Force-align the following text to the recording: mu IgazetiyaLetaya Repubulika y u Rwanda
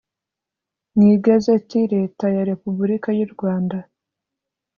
mu 0.95 1.03
IgazetiyaLetaya 1.15 2.41
Repubulika 2.51 3.09
y 3.17 3.21
u 3.25 3.27
Rwanda 3.33 3.77